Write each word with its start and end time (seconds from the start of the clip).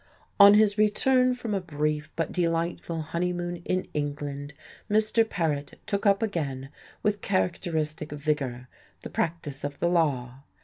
"On 0.39 0.55
his 0.55 0.79
return 0.79 1.35
from 1.35 1.53
a 1.53 1.61
brief 1.61 2.09
but 2.15 2.31
delightful 2.31 3.03
honeymoon 3.03 3.57
in 3.65 3.85
England 3.93 4.55
Mr. 4.89 5.23
Paret 5.29 5.75
took 5.85 6.07
up 6.07 6.23
again, 6.23 6.69
with 7.03 7.21
characteristic 7.21 8.11
vigour, 8.11 8.67
the 9.03 9.11
practice 9.11 9.63
of 9.63 9.77
the 9.77 9.87
law. 9.89 10.39